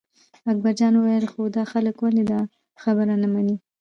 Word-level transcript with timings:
اکبرجان 0.51 0.93
وویل 0.95 1.25
خو 1.31 1.41
دا 1.55 1.63
خلک 1.71 1.95
ولې 1.99 2.23
دا 2.31 2.39
خبره 2.83 3.15
نه 3.21 3.27
مني. 3.33 3.55